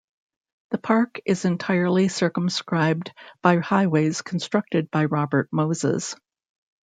[0.71, 3.13] The park is entirely circumscribed
[3.43, 6.15] by highways constructed by Robert Moses.